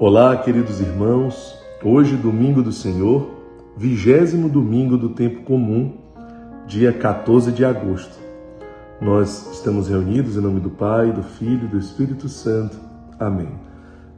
Olá, 0.00 0.34
queridos 0.34 0.80
irmãos. 0.80 1.54
Hoje, 1.84 2.16
domingo 2.16 2.62
do 2.62 2.72
Senhor, 2.72 3.32
vigésimo 3.76 4.48
domingo 4.48 4.96
do 4.96 5.10
tempo 5.10 5.42
comum, 5.42 5.92
dia 6.66 6.90
14 6.90 7.52
de 7.52 7.66
agosto. 7.66 8.18
Nós 8.98 9.52
estamos 9.52 9.88
reunidos 9.88 10.38
em 10.38 10.40
nome 10.40 10.58
do 10.58 10.70
Pai, 10.70 11.12
do 11.12 11.22
Filho 11.22 11.66
e 11.66 11.68
do 11.68 11.78
Espírito 11.78 12.30
Santo. 12.30 12.78
Amém. 13.18 13.50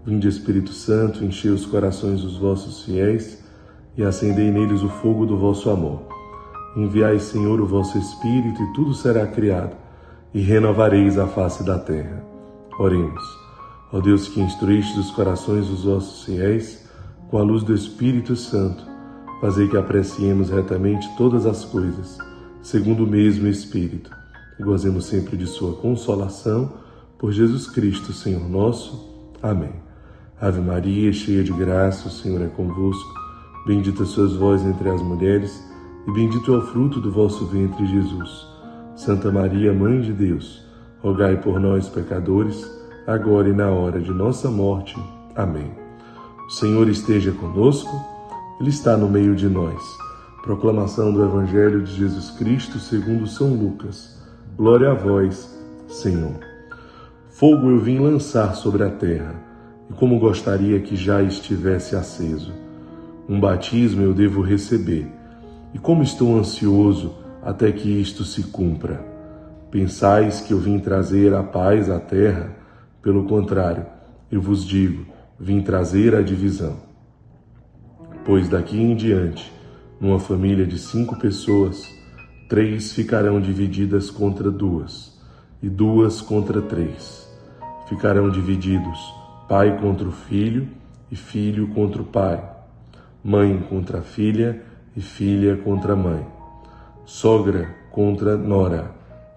Vinde, 0.06 0.28
Espírito 0.28 0.72
Santo, 0.72 1.24
enchei 1.24 1.50
os 1.50 1.66
corações 1.66 2.22
dos 2.22 2.38
vossos 2.38 2.84
fiéis 2.84 3.42
e 3.96 4.04
acendei 4.04 4.52
neles 4.52 4.84
o 4.84 4.88
fogo 4.88 5.26
do 5.26 5.36
vosso 5.36 5.68
amor. 5.68 6.02
Enviai, 6.76 7.18
Senhor, 7.18 7.60
o 7.60 7.66
vosso 7.66 7.98
Espírito 7.98 8.62
e 8.62 8.72
tudo 8.72 8.94
será 8.94 9.26
criado, 9.26 9.74
e 10.32 10.42
renovareis 10.42 11.18
a 11.18 11.26
face 11.26 11.64
da 11.64 11.76
terra. 11.76 12.24
Oremos. 12.78 13.41
Ó 13.92 14.00
Deus 14.00 14.26
que 14.26 14.40
instruíste 14.40 14.98
os 14.98 15.10
corações 15.10 15.68
dos 15.68 15.84
vossos 15.84 16.24
fiéis 16.24 16.88
com 17.28 17.36
a 17.36 17.42
luz 17.42 17.62
do 17.62 17.74
Espírito 17.74 18.34
Santo, 18.34 18.82
fazei 19.38 19.68
que 19.68 19.76
apreciemos 19.76 20.48
retamente 20.48 21.06
todas 21.16 21.44
as 21.44 21.64
coisas, 21.64 22.16
segundo 22.62 23.04
o 23.04 23.06
mesmo 23.06 23.46
Espírito, 23.46 24.10
e 24.58 24.62
gozemos 24.62 25.04
sempre 25.04 25.36
de 25.36 25.46
sua 25.46 25.74
consolação, 25.74 26.72
por 27.18 27.32
Jesus 27.32 27.68
Cristo, 27.68 28.12
Senhor 28.12 28.48
nosso. 28.48 29.30
Amém. 29.42 29.72
Ave 30.40 30.60
Maria, 30.60 31.12
cheia 31.12 31.44
de 31.44 31.52
graça, 31.52 32.08
o 32.08 32.10
Senhor 32.10 32.40
é 32.42 32.48
convosco. 32.48 33.14
Bendita 33.66 34.04
sois 34.04 34.32
vós 34.32 34.62
entre 34.64 34.88
as 34.88 35.00
mulheres, 35.02 35.62
e 36.08 36.12
bendito 36.12 36.52
é 36.52 36.56
o 36.56 36.62
fruto 36.62 36.98
do 36.98 37.12
vosso 37.12 37.46
ventre, 37.46 37.86
Jesus. 37.86 38.46
Santa 38.96 39.30
Maria, 39.30 39.72
Mãe 39.72 40.00
de 40.00 40.12
Deus, 40.12 40.64
rogai 41.00 41.36
por 41.40 41.60
nós, 41.60 41.88
pecadores, 41.88 42.81
agora 43.06 43.48
e 43.48 43.52
na 43.52 43.68
hora 43.70 44.00
de 44.00 44.12
nossa 44.12 44.50
morte. 44.50 44.96
Amém. 45.34 45.70
O 46.46 46.50
Senhor 46.50 46.88
esteja 46.88 47.32
conosco, 47.32 47.90
Ele 48.60 48.70
está 48.70 48.96
no 48.96 49.08
meio 49.08 49.34
de 49.34 49.48
nós. 49.48 49.80
Proclamação 50.42 51.12
do 51.12 51.24
Evangelho 51.24 51.82
de 51.82 51.94
Jesus 51.94 52.30
Cristo 52.32 52.78
segundo 52.78 53.26
São 53.26 53.54
Lucas. 53.54 54.20
Glória 54.56 54.90
a 54.90 54.94
vós, 54.94 55.56
Senhor. 55.88 56.34
Fogo 57.30 57.70
eu 57.70 57.80
vim 57.80 57.98
lançar 57.98 58.54
sobre 58.54 58.84
a 58.84 58.90
terra, 58.90 59.34
e 59.88 59.92
como 59.94 60.18
gostaria 60.18 60.80
que 60.80 60.94
já 60.94 61.22
estivesse 61.22 61.96
aceso. 61.96 62.52
Um 63.28 63.40
batismo 63.40 64.02
eu 64.02 64.12
devo 64.12 64.42
receber, 64.42 65.10
e 65.72 65.78
como 65.78 66.02
estou 66.02 66.38
ansioso 66.38 67.14
até 67.42 67.72
que 67.72 67.88
isto 67.88 68.24
se 68.24 68.42
cumpra. 68.44 69.04
Pensais 69.70 70.40
que 70.40 70.52
eu 70.52 70.58
vim 70.58 70.78
trazer 70.78 71.34
a 71.34 71.42
paz 71.42 71.88
à 71.88 71.98
terra, 71.98 72.61
pelo 73.02 73.24
contrário, 73.24 73.84
eu 74.30 74.40
vos 74.40 74.64
digo: 74.64 75.04
vim 75.38 75.60
trazer 75.60 76.14
a 76.14 76.22
divisão. 76.22 76.76
Pois 78.24 78.48
daqui 78.48 78.80
em 78.80 78.94
diante, 78.94 79.52
numa 80.00 80.20
família 80.20 80.64
de 80.64 80.78
cinco 80.78 81.18
pessoas, 81.18 81.84
três 82.48 82.92
ficarão 82.92 83.40
divididas 83.40 84.10
contra 84.10 84.50
duas, 84.50 85.20
e 85.60 85.68
duas 85.68 86.20
contra 86.20 86.62
três. 86.62 87.28
Ficarão 87.88 88.30
divididos 88.30 88.98
pai 89.48 89.78
contra 89.78 90.08
o 90.08 90.12
filho, 90.12 90.68
e 91.10 91.16
filho 91.16 91.68
contra 91.74 92.00
o 92.00 92.04
pai, 92.06 92.42
mãe 93.22 93.58
contra 93.68 93.98
a 93.98 94.02
filha, 94.02 94.62
e 94.96 95.00
filha 95.00 95.56
contra 95.56 95.94
a 95.94 95.96
mãe, 95.96 96.26
sogra 97.04 97.74
contra 97.90 98.36
nora, 98.36 98.90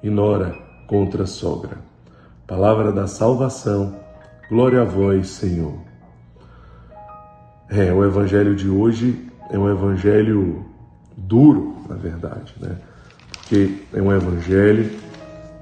e 0.04 0.10
nora 0.10 0.56
contra 0.88 1.26
sogra. 1.26 1.95
Palavra 2.48 2.92
da 2.92 3.08
salvação, 3.08 3.96
glória 4.48 4.84
a 4.84 4.86
vós, 4.86 5.30
Senhor. 5.30 5.80
É, 7.68 7.92
o 7.92 8.06
evangelho 8.06 8.56
de 8.56 8.70
hoje 8.70 9.28
é 9.50 9.58
um 9.58 9.68
evangelho 9.68 10.64
duro, 11.18 11.76
na 11.90 11.96
verdade, 11.96 12.54
né? 12.62 12.78
Porque 13.32 13.80
é 13.92 14.00
um 14.00 14.12
evangelho 14.12 14.92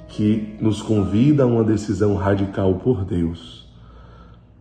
que 0.09 0.57
nos 0.59 0.81
convida 0.81 1.43
a 1.43 1.45
uma 1.45 1.63
decisão 1.63 2.15
radical 2.15 2.75
por 2.75 3.05
Deus. 3.05 3.65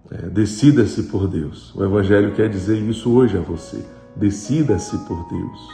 É, 0.09 0.29
Decida-se 0.29 1.03
por 1.05 1.27
Deus. 1.27 1.75
O 1.75 1.83
evangelho 1.83 2.37
quer 2.37 2.49
dizer 2.49 2.79
isso 2.79 3.13
hoje 3.13 3.37
a 3.37 3.41
você. 3.41 3.85
Decida-se 4.15 4.97
por 5.09 5.29
Deus. 5.29 5.69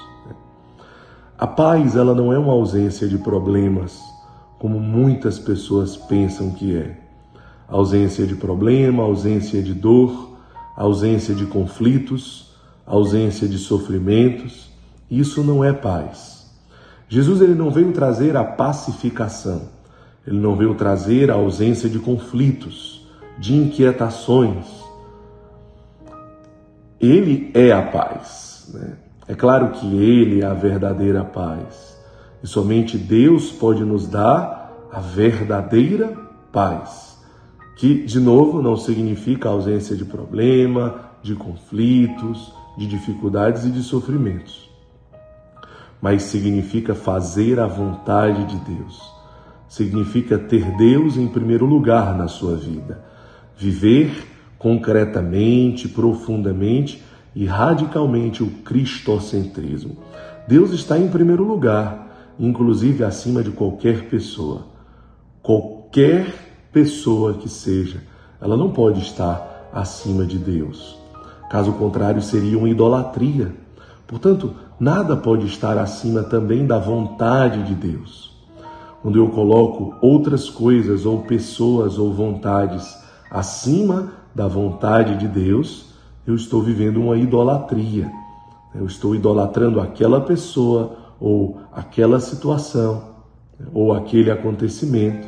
A 1.36 1.46
paz, 1.46 1.94
ela 1.94 2.14
não 2.14 2.32
é 2.32 2.38
uma 2.38 2.52
ausência 2.52 3.06
de 3.06 3.18
problemas, 3.18 4.00
como 4.58 4.80
muitas 4.80 5.38
pessoas 5.38 5.96
pensam 5.96 6.50
que 6.50 6.76
é. 6.76 6.98
Ausência 7.68 8.26
de 8.26 8.34
problema, 8.34 9.02
ausência 9.02 9.62
de 9.62 9.74
dor, 9.74 10.36
ausência 10.76 11.34
de 11.34 11.46
conflitos, 11.46 12.54
ausência 12.86 13.46
de 13.46 13.58
sofrimentos. 13.58 14.70
Isso 15.10 15.42
não 15.42 15.62
é 15.62 15.72
paz. 15.72 16.50
Jesus 17.08 17.40
ele 17.40 17.54
não 17.54 17.70
veio 17.70 17.92
trazer 17.92 18.36
a 18.36 18.44
pacificação. 18.44 19.68
Ele 20.26 20.38
não 20.38 20.56
veio 20.56 20.74
trazer 20.74 21.30
a 21.30 21.34
ausência 21.34 21.88
de 21.88 21.98
conflitos, 21.98 23.06
de 23.38 23.54
inquietações. 23.54 24.66
Ele 27.00 27.50
é 27.54 27.72
a 27.72 27.82
paz. 27.82 28.70
Né? 28.74 28.92
É 29.26 29.34
claro 29.34 29.70
que 29.70 29.86
ele 29.86 30.42
é 30.42 30.46
a 30.46 30.54
verdadeira 30.54 31.24
paz. 31.24 31.97
E 32.42 32.46
somente 32.46 32.96
Deus 32.96 33.50
pode 33.50 33.84
nos 33.84 34.06
dar 34.06 34.72
a 34.92 35.00
verdadeira 35.00 36.16
paz, 36.52 37.18
que, 37.76 38.02
de 38.04 38.18
novo, 38.18 38.62
não 38.62 38.76
significa 38.76 39.48
ausência 39.48 39.96
de 39.96 40.04
problema, 40.04 41.08
de 41.22 41.34
conflitos, 41.34 42.52
de 42.76 42.86
dificuldades 42.86 43.64
e 43.64 43.70
de 43.70 43.82
sofrimentos, 43.82 44.70
mas 46.00 46.22
significa 46.22 46.94
fazer 46.94 47.58
a 47.58 47.66
vontade 47.66 48.44
de 48.44 48.56
Deus. 48.76 49.18
Significa 49.68 50.38
ter 50.38 50.64
Deus 50.76 51.16
em 51.16 51.26
primeiro 51.26 51.66
lugar 51.66 52.16
na 52.16 52.28
sua 52.28 52.56
vida, 52.56 53.04
viver 53.56 54.26
concretamente, 54.58 55.88
profundamente 55.88 57.02
e 57.34 57.44
radicalmente 57.44 58.42
o 58.42 58.50
cristocentrismo. 58.62 59.98
Deus 60.46 60.70
está 60.72 60.98
em 60.98 61.08
primeiro 61.08 61.44
lugar 61.44 62.07
inclusive 62.38 63.04
acima 63.04 63.42
de 63.42 63.50
qualquer 63.50 64.08
pessoa. 64.08 64.66
Qualquer 65.42 66.34
pessoa 66.72 67.34
que 67.34 67.48
seja, 67.48 68.02
ela 68.40 68.56
não 68.56 68.70
pode 68.70 69.00
estar 69.00 69.70
acima 69.72 70.24
de 70.24 70.38
Deus. 70.38 70.98
Caso 71.50 71.72
contrário, 71.72 72.20
seria 72.20 72.58
uma 72.58 72.68
idolatria. 72.68 73.54
Portanto, 74.06 74.54
nada 74.78 75.16
pode 75.16 75.46
estar 75.46 75.78
acima 75.78 76.22
também 76.22 76.66
da 76.66 76.78
vontade 76.78 77.62
de 77.64 77.74
Deus. 77.74 78.36
Quando 79.02 79.16
eu 79.16 79.28
coloco 79.28 79.94
outras 80.02 80.50
coisas 80.50 81.06
ou 81.06 81.22
pessoas 81.22 81.98
ou 81.98 82.12
vontades 82.12 82.96
acima 83.30 84.12
da 84.34 84.46
vontade 84.46 85.16
de 85.16 85.28
Deus, 85.28 85.86
eu 86.26 86.34
estou 86.34 86.62
vivendo 86.62 87.00
uma 87.00 87.16
idolatria. 87.16 88.10
Eu 88.74 88.86
estou 88.86 89.14
idolatrando 89.14 89.80
aquela 89.80 90.20
pessoa 90.20 91.07
ou 91.20 91.60
aquela 91.72 92.20
situação, 92.20 93.16
ou 93.72 93.92
aquele 93.92 94.30
acontecimento, 94.30 95.26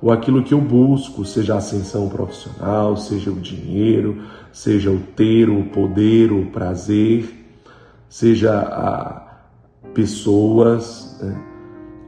ou 0.00 0.10
aquilo 0.10 0.42
que 0.42 0.54
eu 0.54 0.60
busco, 0.60 1.24
seja 1.24 1.54
a 1.54 1.58
ascensão 1.58 2.08
profissional, 2.08 2.96
seja 2.96 3.30
o 3.30 3.40
dinheiro, 3.40 4.22
seja 4.52 4.90
o 4.90 4.98
ter, 4.98 5.50
o 5.50 5.64
poder, 5.64 6.32
o 6.32 6.46
prazer, 6.46 7.28
seja 8.08 9.26
pessoas. 9.92 11.18
Né? 11.20 11.36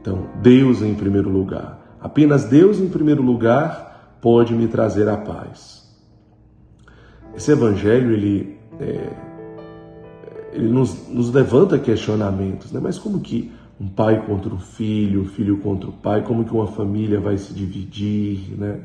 Então, 0.01 0.27
Deus 0.41 0.81
em 0.81 0.95
primeiro 0.95 1.29
lugar. 1.29 1.97
Apenas 2.01 2.45
Deus 2.45 2.79
em 2.79 2.89
primeiro 2.89 3.21
lugar 3.21 4.17
pode 4.19 4.53
me 4.53 4.67
trazer 4.67 5.07
a 5.07 5.17
paz. 5.17 5.83
Esse 7.35 7.51
evangelho 7.51 8.11
ele 8.11 8.57
é, 8.79 9.09
ele 10.53 10.69
nos, 10.69 11.07
nos 11.09 11.31
levanta 11.31 11.77
questionamentos, 11.79 12.71
né? 12.71 12.79
Mas 12.81 12.99
como 12.99 13.19
que 13.19 13.51
um 13.79 13.87
pai 13.87 14.23
contra 14.25 14.53
um 14.53 14.59
filho, 14.59 15.21
um 15.21 15.25
filho 15.25 15.57
contra 15.57 15.89
o 15.89 15.93
pai, 15.93 16.21
como 16.23 16.45
que 16.45 16.53
uma 16.53 16.67
família 16.67 17.19
vai 17.19 17.37
se 17.37 17.53
dividir, 17.53 18.55
né? 18.57 18.81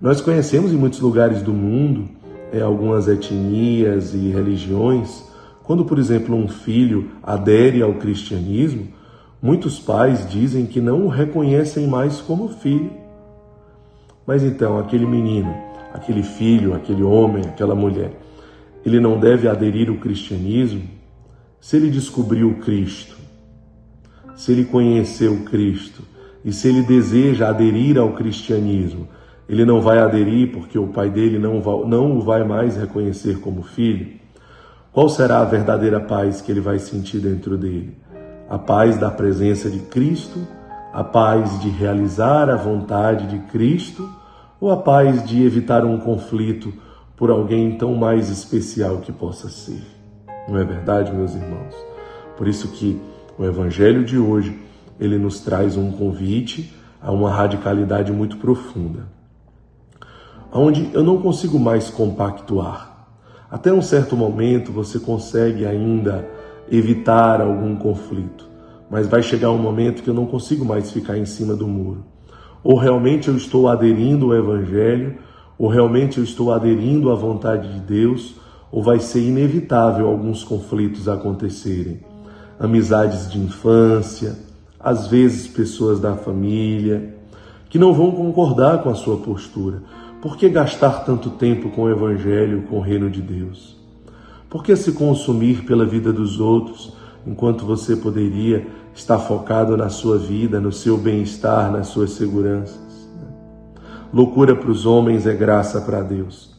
Nós 0.00 0.20
conhecemos 0.20 0.72
em 0.72 0.76
muitos 0.76 1.00
lugares 1.00 1.40
do 1.40 1.54
mundo 1.54 2.08
é, 2.52 2.60
algumas 2.60 3.08
etnias 3.08 4.12
e 4.12 4.28
religiões. 4.30 5.24
Quando, 5.62 5.84
por 5.84 5.98
exemplo, 5.98 6.34
um 6.34 6.48
filho 6.48 7.10
adere 7.22 7.80
ao 7.80 7.94
cristianismo, 7.94 8.88
muitos 9.40 9.80
pais 9.80 10.28
dizem 10.28 10.66
que 10.66 10.80
não 10.80 11.06
o 11.06 11.08
reconhecem 11.08 11.86
mais 11.86 12.20
como 12.20 12.48
filho. 12.48 12.90
Mas 14.26 14.42
então, 14.42 14.78
aquele 14.78 15.06
menino, 15.06 15.54
aquele 15.94 16.22
filho, 16.22 16.74
aquele 16.74 17.02
homem, 17.02 17.44
aquela 17.44 17.74
mulher, 17.74 18.12
ele 18.86 19.00
não 19.00 19.18
deve 19.18 19.48
aderir 19.48 19.88
ao 19.88 19.96
cristianismo 19.96 20.84
se 21.60 21.76
ele 21.76 21.90
descobriu 21.90 22.54
Cristo, 22.60 23.16
se 24.36 24.52
ele 24.52 24.64
conheceu 24.64 25.44
Cristo 25.44 26.02
e 26.44 26.52
se 26.52 26.68
ele 26.68 26.82
deseja 26.82 27.48
aderir 27.48 27.98
ao 27.98 28.12
cristianismo, 28.12 29.08
ele 29.48 29.64
não 29.64 29.80
vai 29.80 29.98
aderir 29.98 30.52
porque 30.52 30.78
o 30.78 30.86
pai 30.86 31.10
dele 31.10 31.36
não, 31.36 31.60
vai, 31.60 31.84
não 31.84 32.16
o 32.16 32.20
vai 32.22 32.44
mais 32.44 32.76
reconhecer 32.76 33.40
como 33.40 33.64
filho, 33.64 34.20
qual 34.92 35.08
será 35.08 35.40
a 35.40 35.44
verdadeira 35.44 35.98
paz 35.98 36.40
que 36.40 36.52
ele 36.52 36.60
vai 36.60 36.78
sentir 36.78 37.18
dentro 37.18 37.58
dele? 37.58 37.96
A 38.48 38.56
paz 38.56 38.96
da 38.96 39.10
presença 39.10 39.68
de 39.68 39.80
Cristo, 39.80 40.38
a 40.92 41.02
paz 41.02 41.60
de 41.60 41.68
realizar 41.68 42.48
a 42.48 42.56
vontade 42.56 43.26
de 43.26 43.38
Cristo? 43.50 44.08
Ou 44.60 44.70
a 44.70 44.76
paz 44.76 45.26
de 45.28 45.44
evitar 45.44 45.84
um 45.84 45.98
conflito 45.98 46.72
por 47.16 47.30
alguém 47.30 47.76
tão 47.78 47.94
mais 47.94 48.28
especial 48.28 48.98
que 48.98 49.12
possa 49.12 49.48
ser? 49.48 49.82
Não 50.48 50.58
é 50.58 50.64
verdade, 50.64 51.12
meus 51.12 51.34
irmãos? 51.34 51.74
Por 52.36 52.46
isso 52.46 52.68
que 52.68 53.00
o 53.38 53.44
evangelho 53.44 54.04
de 54.04 54.18
hoje, 54.18 54.58
ele 55.00 55.18
nos 55.18 55.40
traz 55.40 55.76
um 55.76 55.90
convite 55.90 56.72
a 57.00 57.10
uma 57.10 57.30
radicalidade 57.30 58.12
muito 58.12 58.36
profunda 58.36 59.16
onde 60.52 60.90
eu 60.92 61.02
não 61.02 61.18
consigo 61.18 61.58
mais 61.58 61.90
compactuar. 61.90 63.08
Até 63.50 63.72
um 63.72 63.82
certo 63.82 64.16
momento 64.16 64.72
você 64.72 64.98
consegue 64.98 65.66
ainda 65.66 66.26
evitar 66.70 67.40
algum 67.40 67.76
conflito, 67.76 68.48
mas 68.90 69.06
vai 69.06 69.22
chegar 69.22 69.50
um 69.50 69.58
momento 69.58 70.02
que 70.02 70.10
eu 70.10 70.14
não 70.14 70.26
consigo 70.26 70.64
mais 70.64 70.90
ficar 70.90 71.16
em 71.16 71.26
cima 71.26 71.54
do 71.54 71.66
muro. 71.66 72.04
Ou 72.64 72.76
realmente 72.76 73.28
eu 73.28 73.36
estou 73.36 73.68
aderindo 73.68 74.26
ao 74.26 74.34
Evangelho, 74.34 75.18
ou 75.58 75.68
realmente 75.68 76.18
eu 76.18 76.24
estou 76.24 76.52
aderindo 76.52 77.10
à 77.10 77.14
vontade 77.14 77.72
de 77.72 77.80
Deus, 77.80 78.34
ou 78.70 78.82
vai 78.82 78.98
ser 78.98 79.20
inevitável 79.20 80.06
alguns 80.06 80.44
conflitos 80.44 81.08
acontecerem. 81.08 82.00
Amizades 82.58 83.30
de 83.30 83.38
infância, 83.38 84.36
às 84.78 85.06
vezes 85.06 85.48
pessoas 85.48 85.98
da 86.00 86.14
família, 86.14 87.14
que 87.68 87.78
não 87.78 87.92
vão 87.92 88.10
concordar 88.10 88.82
com 88.82 88.90
a 88.90 88.94
sua 88.94 89.16
postura, 89.16 89.82
por 90.20 90.36
que 90.36 90.48
gastar 90.48 91.04
tanto 91.04 91.30
tempo 91.30 91.70
com 91.70 91.82
o 91.82 91.90
Evangelho, 91.90 92.62
com 92.62 92.78
o 92.78 92.80
reino 92.80 93.10
de 93.10 93.20
Deus? 93.20 93.76
Por 94.48 94.62
que 94.62 94.74
se 94.76 94.92
consumir 94.92 95.64
pela 95.64 95.84
vida 95.84 96.12
dos 96.12 96.40
outros, 96.40 96.92
enquanto 97.26 97.66
você 97.66 97.96
poderia 97.96 98.66
estar 98.94 99.18
focado 99.18 99.76
na 99.76 99.88
sua 99.88 100.18
vida, 100.18 100.60
no 100.60 100.72
seu 100.72 100.96
bem-estar, 100.96 101.70
nas 101.70 101.88
suas 101.88 102.12
seguranças? 102.12 102.85
Loucura 104.12 104.54
para 104.54 104.70
os 104.70 104.86
homens 104.86 105.26
é 105.26 105.34
graça 105.34 105.80
para 105.80 106.02
Deus. 106.02 106.54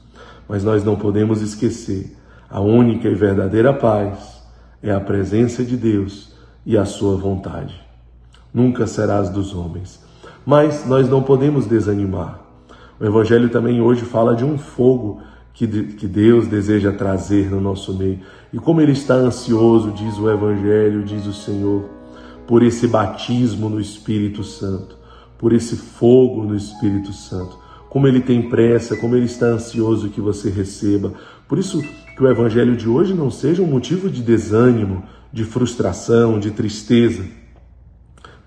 Mas 0.48 0.64
nós 0.64 0.84
não 0.84 0.96
podemos 0.96 1.42
esquecer: 1.42 2.16
a 2.50 2.60
única 2.60 3.08
e 3.08 3.16
verdadeira 3.16 3.74
paz 3.74 4.42
é 4.82 4.92
a 4.92 5.00
presença 5.00 5.64
de 5.64 5.76
Deus 5.76 6.34
e 6.66 6.78
a 6.78 6.86
sua 6.86 7.16
vontade. 7.16 7.80
Nunca 8.54 8.88
serás 8.88 9.30
dos 9.30 9.54
homens. 9.54 10.04
Mas 10.46 10.86
nós 10.86 11.10
não 11.10 11.22
podemos 11.22 11.66
desanimar. 11.66 12.40
O 13.00 13.06
Evangelho 13.06 13.50
também 13.50 13.82
hoje 13.82 14.06
fala 14.06 14.36
de 14.36 14.44
um 14.44 14.58
fogo 14.58 15.22
que, 15.54 15.68
que 15.68 16.08
Deus 16.08 16.48
deseja 16.48 16.92
trazer 16.92 17.50
no 17.50 17.60
nosso 17.60 17.94
meio. 17.94 18.20
E 18.54 18.58
como 18.58 18.80
Ele 18.80 18.92
está 18.92 19.16
ansioso, 19.16 19.92
diz 19.92 20.18
o 20.18 20.30
Evangelho, 20.30 21.04
diz 21.04 21.26
o 21.26 21.34
Senhor, 21.34 21.90
por 22.46 22.64
esse 22.64 22.88
batismo 22.88 23.70
no 23.70 23.80
Espírito 23.80 24.44
Santo, 24.44 24.98
por 25.38 25.54
esse 25.54 25.76
fogo 25.76 26.44
no 26.44 26.56
Espírito 26.56 27.14
Santo. 27.14 27.58
Como 27.90 28.08
Ele 28.08 28.22
tem 28.22 28.50
pressa, 28.50 28.98
como 28.98 29.16
Ele 29.16 29.26
está 29.26 29.48
ansioso 29.48 30.10
que 30.10 30.22
você 30.22 30.50
receba. 30.50 31.14
Por 31.48 31.58
isso 31.58 31.82
que 31.82 32.24
o 32.24 32.30
Evangelho 32.30 32.76
de 32.76 32.90
hoje 32.90 33.14
não 33.14 33.30
seja 33.30 33.62
um 33.62 33.68
motivo 33.68 34.10
de 34.10 34.22
desânimo, 34.22 35.04
de 35.32 35.44
frustração, 35.44 36.40
de 36.40 36.52
tristeza. 36.52 37.26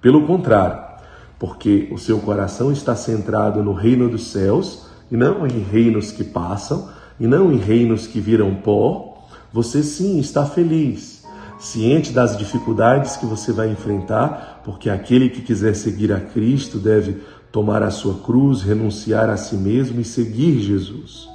Pelo 0.00 0.26
contrário, 0.26 0.90
porque 1.38 1.88
o 1.90 1.98
seu 1.98 2.19
coração 2.19 2.72
está 2.72 2.94
centrado 2.94 3.62
no 3.62 3.72
reino 3.72 4.08
dos 4.08 4.31
céus 4.31 4.86
e 5.10 5.16
não 5.16 5.46
em 5.46 5.60
reinos 5.60 6.12
que 6.12 6.25
passam 6.25 6.88
e 7.19 7.26
não 7.26 7.52
em 7.52 7.58
reinos 7.58 8.06
que 8.06 8.20
viram 8.20 8.54
pó, 8.56 9.28
você 9.52 9.82
sim 9.82 10.19
está 10.19 10.46
feliz, 10.46 11.19
ciente 11.60 12.12
das 12.12 12.36
dificuldades 12.38 13.16
que 13.16 13.26
você 13.26 13.52
vai 13.52 13.70
enfrentar, 13.70 14.62
porque 14.64 14.88
aquele 14.88 15.28
que 15.28 15.42
quiser 15.42 15.74
seguir 15.74 16.12
a 16.12 16.18
Cristo 16.18 16.78
deve 16.78 17.18
tomar 17.52 17.82
a 17.82 17.90
sua 17.90 18.14
cruz, 18.14 18.62
renunciar 18.62 19.28
a 19.28 19.36
si 19.36 19.56
mesmo 19.56 20.00
e 20.00 20.04
seguir 20.04 20.58
Jesus. 20.60 21.28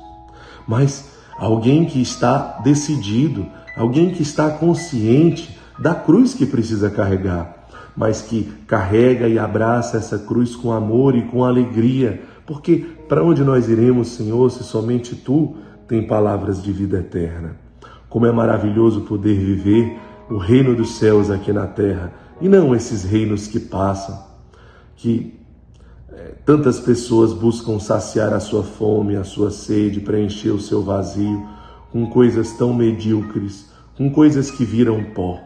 Mas 0.67 1.11
alguém 1.37 1.85
que 1.85 2.01
está 2.01 2.59
decidido, 2.63 3.45
alguém 3.77 4.09
que 4.09 4.23
está 4.23 4.49
consciente 4.49 5.55
da 5.77 5.93
cruz 5.93 6.33
que 6.33 6.45
precisa 6.45 6.89
carregar, 6.89 7.67
mas 7.95 8.21
que 8.21 8.51
carrega 8.65 9.27
e 9.27 9.37
abraça 9.37 9.97
essa 9.97 10.17
cruz 10.17 10.55
com 10.55 10.71
amor 10.71 11.15
e 11.15 11.23
com 11.23 11.43
alegria, 11.43 12.21
porque 12.47 12.77
para 13.07 13.23
onde 13.23 13.43
nós 13.43 13.69
iremos, 13.69 14.09
Senhor, 14.09 14.49
se 14.49 14.63
somente 14.63 15.15
tu 15.15 15.55
tem 15.87 16.07
palavras 16.07 16.63
de 16.63 16.71
vida 16.71 16.97
eterna? 16.97 17.57
Como 18.09 18.25
é 18.25 18.31
maravilhoso 18.31 19.01
poder 19.01 19.37
viver 19.37 19.99
o 20.29 20.37
reino 20.37 20.75
dos 20.75 20.95
céus 20.97 21.29
aqui 21.29 21.53
na 21.53 21.67
terra 21.67 22.13
e 22.41 22.49
não 22.49 22.75
esses 22.75 23.03
reinos 23.03 23.47
que 23.47 23.59
passam, 23.59 24.17
que 24.95 25.39
é, 26.11 26.33
tantas 26.45 26.79
pessoas 26.79 27.33
buscam 27.33 27.79
saciar 27.79 28.33
a 28.33 28.39
sua 28.39 28.63
fome, 28.63 29.15
a 29.15 29.23
sua 29.23 29.51
sede, 29.51 29.99
preencher 29.99 30.51
o 30.51 30.59
seu 30.59 30.83
vazio 30.83 31.45
com 31.91 32.07
coisas 32.07 32.51
tão 32.53 32.73
medíocres, 32.73 33.69
com 33.97 34.09
coisas 34.09 34.51
que 34.51 34.65
viram 34.65 35.03
pó. 35.03 35.39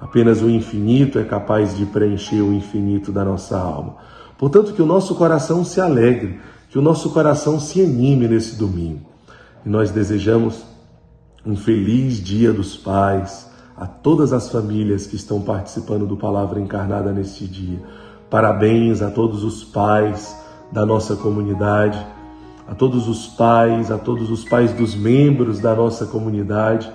Apenas 0.00 0.42
o 0.42 0.48
infinito 0.48 1.18
é 1.18 1.24
capaz 1.24 1.76
de 1.76 1.86
preencher 1.86 2.40
o 2.40 2.52
infinito 2.52 3.12
da 3.12 3.24
nossa 3.24 3.58
alma. 3.58 3.96
Portanto, 4.38 4.72
que 4.72 4.82
o 4.82 4.86
nosso 4.86 5.14
coração 5.14 5.64
se 5.64 5.80
alegre, 5.80 6.40
que 6.70 6.78
o 6.78 6.82
nosso 6.82 7.10
coração 7.10 7.60
se 7.60 7.80
anime 7.80 8.26
nesse 8.26 8.56
domingo. 8.56 9.06
E 9.64 9.68
nós 9.68 9.90
desejamos 9.90 10.64
um 11.46 11.54
feliz 11.54 12.16
Dia 12.16 12.52
dos 12.52 12.76
Pais 12.76 13.51
a 13.76 13.86
todas 13.86 14.32
as 14.32 14.50
famílias 14.50 15.06
que 15.06 15.16
estão 15.16 15.40
participando 15.40 16.06
do 16.06 16.16
Palavra 16.16 16.60
Encarnada 16.60 17.12
neste 17.12 17.46
dia. 17.46 17.80
Parabéns 18.30 19.02
a 19.02 19.10
todos 19.10 19.44
os 19.44 19.64
pais 19.64 20.36
da 20.70 20.86
nossa 20.86 21.16
comunidade, 21.16 22.04
a 22.66 22.74
todos 22.74 23.08
os 23.08 23.26
pais, 23.26 23.90
a 23.90 23.98
todos 23.98 24.30
os 24.30 24.44
pais 24.44 24.72
dos 24.72 24.94
membros 24.94 25.58
da 25.58 25.74
nossa 25.74 26.06
comunidade. 26.06 26.90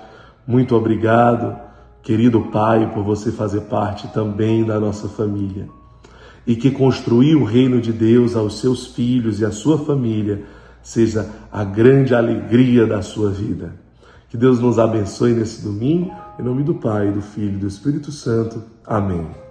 Muito 0.45 0.75
obrigado 0.75 1.56
Querido 2.07 2.39
Pai, 2.53 2.89
por 2.94 3.03
você 3.03 3.33
fazer 3.33 3.62
parte 3.62 4.07
também 4.07 4.63
da 4.63 4.79
nossa 4.79 5.09
família 5.09 5.68
e 6.47 6.56
que 6.56 6.71
construir 6.71 7.36
o 7.36 7.43
reino 7.43 7.81
de 7.81 7.91
Deus 7.91 8.34
aos 8.34 8.62
seus 8.62 8.88
filhos 8.88 9.41
e 9.41 9.46
à 9.46 9.51
sua 9.51 9.77
família 9.77 10.46
seja 10.81 11.29
a 11.51 11.65
grande 11.65 12.15
alegria 12.15 12.88
da 12.88 13.01
sua 13.01 13.29
vida. 13.29 13.87
Que 14.29 14.38
Deus 14.38 14.60
nos 14.60 14.77
abençoe 14.77 15.34
nesse 15.34 15.62
domingo, 15.62 16.12
em 16.38 16.43
nome 16.43 16.63
do 16.63 16.75
Pai, 16.75 17.12
do 17.12 17.22
Filho 17.22 17.55
e 17.55 17.60
do 17.60 17.67
Espírito 17.67 18.12
Santo. 18.12 18.62
Amém. 18.86 19.47